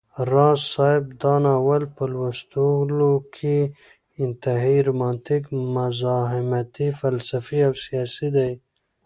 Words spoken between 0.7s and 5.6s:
صاحب دا ناول په لوستلو کي انتهائى رومانتيک،